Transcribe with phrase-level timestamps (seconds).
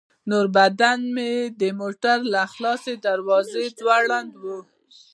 [0.29, 4.43] نور بدن يې د موټر له خلاصې دروازې ځوړند و.